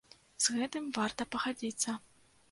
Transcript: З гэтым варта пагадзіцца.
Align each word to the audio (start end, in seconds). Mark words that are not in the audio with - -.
З 0.43 0.53
гэтым 0.53 0.87
варта 0.97 1.27
пагадзіцца. 1.35 1.95